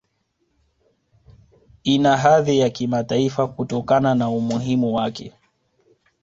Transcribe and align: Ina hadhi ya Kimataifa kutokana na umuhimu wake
Ina 1.83 2.17
hadhi 2.17 2.59
ya 2.59 2.69
Kimataifa 2.69 3.47
kutokana 3.47 4.15
na 4.15 4.29
umuhimu 4.29 4.95
wake 4.95 5.33